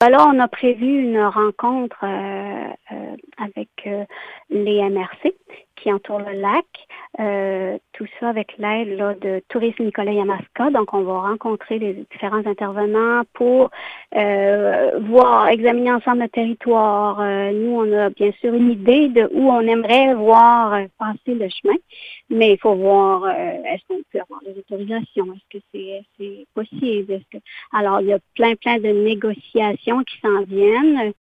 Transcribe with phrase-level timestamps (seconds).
[0.00, 4.04] Alors, on a prévu une rencontre euh, euh, avec euh,
[4.48, 5.34] les MRC
[5.80, 6.66] qui entourent le lac.
[7.92, 10.70] tout ça avec l'aide de Tourisme Nicolas Yamaska.
[10.70, 13.70] Donc, on va rencontrer les différents intervenants pour
[14.12, 17.18] voir, examiner ensemble le territoire.
[17.52, 21.76] nous, on a bien sûr une idée de où on aimerait voir passer le chemin,
[22.30, 27.20] mais il faut voir est-ce qu'on peut avoir des autorisations, est-ce que c'est possible?
[27.72, 31.12] alors, il y a plein, plein de négociations qui s'en viennent.